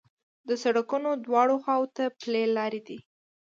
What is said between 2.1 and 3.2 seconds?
پلي لارې دي.